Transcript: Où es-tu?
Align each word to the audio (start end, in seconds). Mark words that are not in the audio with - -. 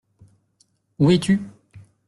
Où 0.97 1.11
es-tu? 1.11 1.39